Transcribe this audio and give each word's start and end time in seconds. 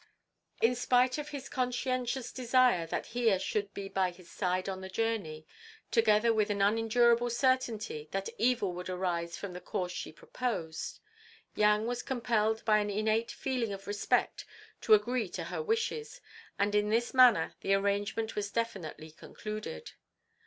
In 0.63 0.73
spite 0.73 1.19
of 1.19 1.29
his 1.29 1.47
conscientious 1.47 2.31
desire 2.31 2.87
that 2.87 3.05
Hiya 3.13 3.37
should 3.37 3.71
be 3.75 3.87
by 3.87 4.09
his 4.09 4.31
side 4.31 4.67
on 4.67 4.81
the 4.81 4.89
journey, 4.89 5.45
together 5.91 6.33
with 6.33 6.49
an 6.49 6.59
unendurable 6.59 7.29
certainty 7.29 8.07
that 8.09 8.27
evil 8.39 8.73
would 8.73 8.89
arise 8.89 9.37
from 9.37 9.53
the 9.53 9.61
course 9.61 9.91
she 9.91 10.11
proposed, 10.11 10.99
Yang 11.53 11.85
was 11.85 12.01
compelled 12.01 12.65
by 12.65 12.79
an 12.79 12.89
innate 12.89 13.29
feeling 13.29 13.73
of 13.73 13.85
respect 13.85 14.43
to 14.81 14.95
agree 14.95 15.29
to 15.29 15.43
her 15.43 15.61
wishes, 15.61 16.19
and 16.57 16.73
in 16.73 16.89
this 16.89 17.13
manner 17.13 17.53
the 17.61 17.75
arrangement 17.75 18.35
was 18.35 18.49
definitely 18.49 19.11
concluded. 19.11 19.91